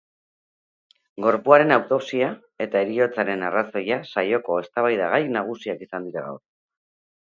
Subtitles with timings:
[1.25, 2.29] Gorpuaren autopsia
[2.67, 6.43] eta heriotzaren arrazoia saioko eztabaidagai nagusiak izan dira gaur.